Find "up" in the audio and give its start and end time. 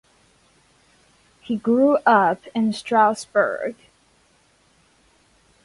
2.07-2.43